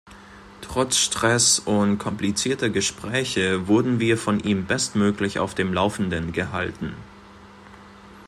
Trotz 0.61 0.97
Streß 0.97 1.59
und 1.59 1.99
komplizierter 1.99 2.71
Gespräche 2.71 3.67
wurden 3.67 3.99
wir 3.99 4.17
von 4.17 4.39
ihm 4.39 4.65
bestmöglich 4.65 5.37
auf 5.37 5.53
dem 5.53 5.75
laufenden 5.75 6.31
gehalten. 6.31 6.95